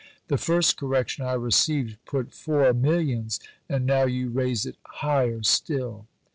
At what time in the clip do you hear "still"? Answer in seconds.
5.43-6.07